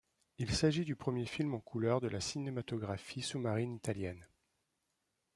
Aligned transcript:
Il 0.39 0.51
s'agit 0.55 0.83
du 0.83 0.95
premier 0.95 1.27
film 1.27 1.53
en 1.53 1.59
couleur 1.59 2.01
de 2.01 2.07
la 2.07 2.19
cinématographie 2.19 3.21
sous-marine 3.21 3.75
italienne. 3.75 4.25